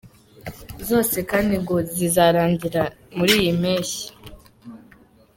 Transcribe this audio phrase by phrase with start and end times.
[0.89, 2.81] Zose kandi ngo zizarangira
[3.17, 4.07] muri iyi mpeshyi.